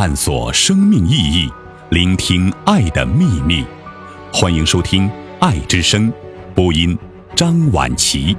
[0.00, 1.50] 探索生命意义，
[1.90, 3.66] 聆听爱的秘密。
[4.32, 5.08] 欢迎收听
[5.40, 6.08] 《爱之声》，
[6.54, 6.96] 播音
[7.34, 8.36] 张婉琪。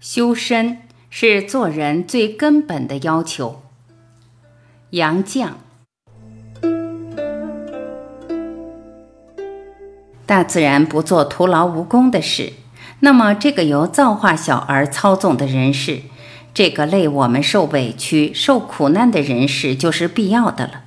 [0.00, 0.78] 修身
[1.10, 3.60] 是做人最根本的要求。
[4.92, 5.50] 杨绛。
[10.24, 12.54] 大自然不做徒劳无功的事，
[13.00, 16.00] 那么这个由造化小儿操纵的人世，
[16.56, 20.84] 这个累我们受委屈、受苦难的人士，就是必要的了。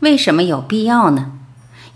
[0.00, 1.32] 为什么有必要呢？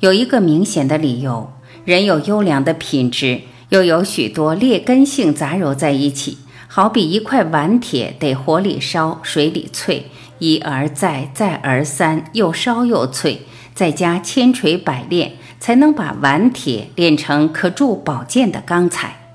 [0.00, 1.52] 有一个明显的理由：
[1.84, 6.38] 人有优良的品质，又有许多劣根性杂糅在一起，
[6.69, 10.05] 好比一块顽铁得火里烧、水里淬，
[10.38, 13.41] 一而再、再而三，又烧又淬，
[13.74, 15.33] 再加千锤百炼。
[15.58, 19.25] 才能把顽铁炼成可铸宝剑的钢材，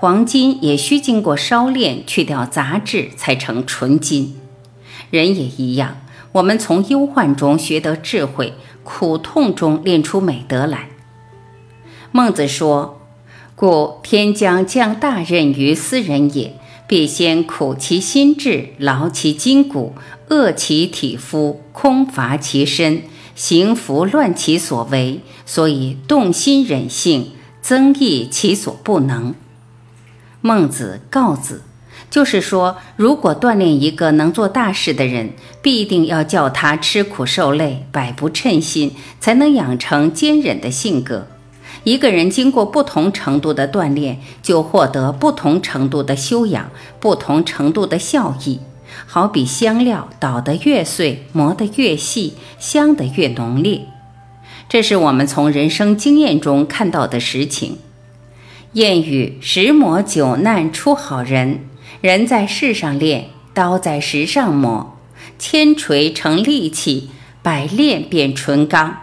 [0.00, 4.36] 黄金也需经过烧炼，去掉杂质，才成纯金。
[5.10, 5.96] 人也一样，
[6.30, 10.90] 我们从忧患中学得智慧，苦痛中练出美德来。
[12.12, 13.00] 孟子说
[13.56, 16.54] ：“故天将降大任于斯人也，
[16.86, 19.94] 必先苦其心志，劳其筋骨，
[20.28, 23.02] 饿其体肤，空乏其身。”
[23.34, 29.34] 行拂乱其所为，所以动心忍性，增益其所不能。
[30.40, 31.62] 孟子告子，
[32.10, 41.26] 就是说，如果锻炼一个能做大事的人，必定要叫他吃苦受累，百不称心，才能养成坚忍的性格。
[41.84, 48.60] 一个人经过不同程度的锻炼，就获得不同程度的修养，不同程度的效益。
[49.06, 53.86] 好比香料捣得越碎，磨得越细，香得越浓烈。
[54.68, 57.78] 这是我们从人生经验中看到的实情。
[58.74, 61.60] 谚语：“十磨九难出好人。”
[62.02, 64.98] 人在世上练，刀在石上磨。
[65.38, 67.10] 千锤成利器，
[67.42, 68.98] 百炼变纯钢。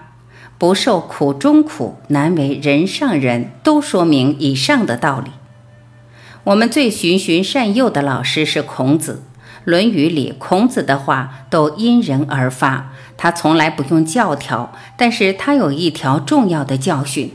[0.59, 3.51] 不受苦中苦，难为人上人。
[3.63, 5.31] 都说明以上的道理。
[6.43, 9.23] 我们最循循善诱的老师是孔子。
[9.63, 17.31] 《论语》里孔子的话都因人而发，他从来不用教条，但是他有一条重要的教训。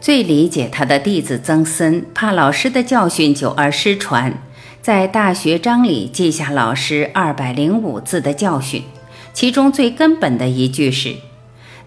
[0.00, 4.40] 最理解他的弟子曾参，怕老师的教训久而失传，
[4.80, 8.84] 在《大学章》里记下老师二百零五字的教训，
[9.32, 11.16] 其中最根本的一句是：“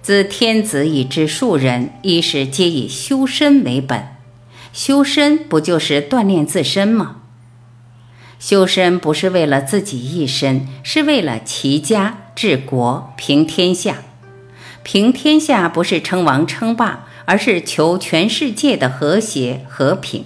[0.04, 4.08] 自天子以至庶人，一是皆以修身为本。”
[4.74, 7.18] 修身不就是锻炼自身吗？
[8.40, 13.98] 修身不是为了自己一身，是为了齐家治国平天下。
[14.84, 20.26] 平天下不是称王称霸，而是求全世界的和谐和平。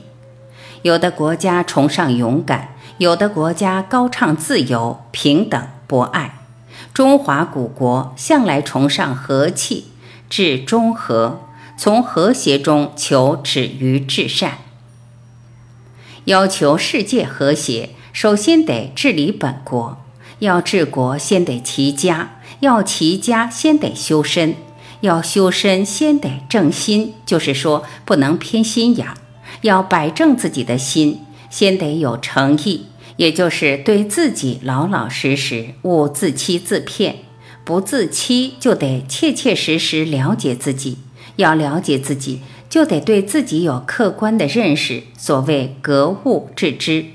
[0.81, 6.39] 有的国家崇尚勇敢，有的国家高唱自由、平等、博爱。
[6.95, 9.91] 中华古国向来崇尚和气，
[10.31, 11.41] 至中和，
[11.77, 14.57] 从和谐中求止于至善，
[16.23, 17.91] 要求世界和谐。
[18.11, 20.03] 首先得治理本国，
[20.39, 24.55] 要治国先得齐家，要齐家先得修身，
[25.05, 29.16] 要修身先得正心，就是说不能偏心眼儿，
[29.61, 37.17] 要摆正自己的心，先得有诚意，也就是对自己老老实实，勿自欺自骗。
[37.63, 40.97] 不自欺，就得切切实实了解自己，
[41.38, 47.05] 要了解自己，就得对自己有客观的认识，所谓格物致知。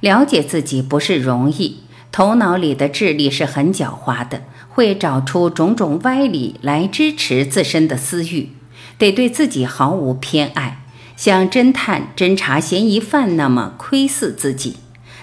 [0.00, 1.78] 了解自己不是容易，
[2.10, 4.42] 头脑里的智力是很狡猾的，
[4.74, 8.50] 会找出种种歪理来支持自身的私欲。
[8.98, 10.84] 得对自己毫无偏爱，
[11.16, 14.76] 像侦探侦查嫌疑犯那么窥视自己，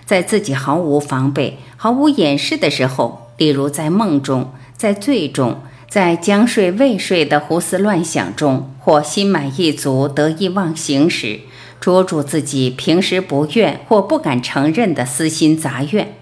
[0.06, 11.42] 在自己毫无防备、毫无掩饰的时候，例如在梦中、在醉中、在将睡未睡的胡思乱想中，或心满意足、得意忘形时。
[11.80, 16.14] 捉住自己平时不愿或不敢承认的私心杂怨，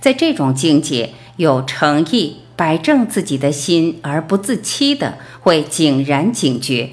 [0.00, 6.90] 在这种境界，有诚意摆正自己的心而不自欺的，会井然警觉。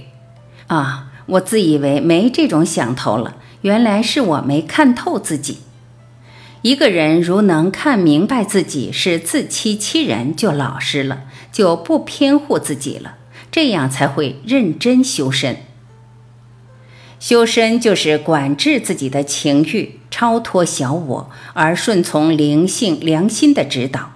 [0.68, 5.60] 啊，我自以为没这种想头了，原来是我没看透自己。
[6.62, 13.16] 一个人如能看明白自己是自欺欺人，就老实了，就不偏护自己了，
[13.52, 15.58] 这样才会认真修身。
[17.19, 24.12] 修身就是管制自己的情欲，超脱小我，而顺从灵性、良心的指导。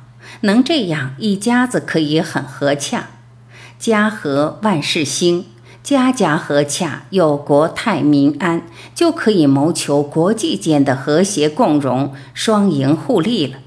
[0.45, 3.07] 能这样，一家子可以很和洽。
[3.80, 5.45] 家和万事兴，
[5.83, 8.62] 家家和洽，有国泰民安，
[8.94, 13.57] 就可以谋求国际间的和谐共荣、双赢互利了。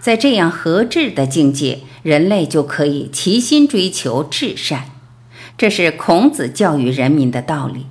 [0.00, 4.90] 在这样和治的境界，人类就可以齐心追求至善。
[5.56, 7.86] 这是孔子教育人民的道理。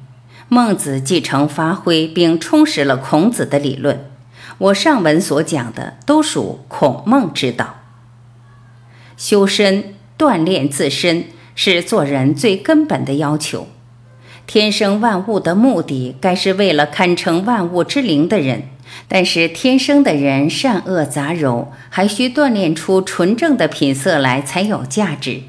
[0.49, 4.11] 孟子继承发挥并充实了孔子的理论。
[4.57, 7.80] 我上文所讲的都属孔孟之道。
[9.21, 11.25] 修身锻炼自身。
[11.53, 13.67] 是做人最根本的要求。
[14.47, 18.63] 天生万物的目的，该是为了堪称万物之灵的人。
[19.07, 25.41] 但是天生的人善恶杂糅，还需锻炼出纯正的品色来才有价值。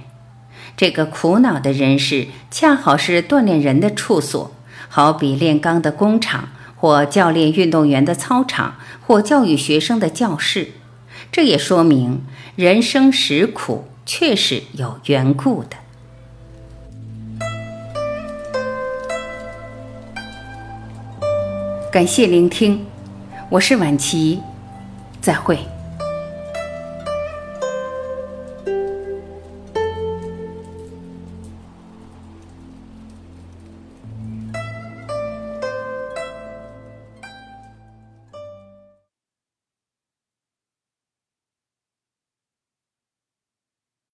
[0.77, 4.53] 这个苦恼的人世，恰好是锻炼人的处所，
[4.89, 8.75] 好比炼钢的工厂，或教练运动员的操场，
[9.07, 10.73] 或教育学生的教室。
[11.33, 12.27] 这也说明
[12.57, 15.79] 人生实苦，确实有缘故的。
[21.91, 22.85] 感谢聆听，
[23.49, 24.43] 我是晚琪，
[25.23, 25.59] 再会。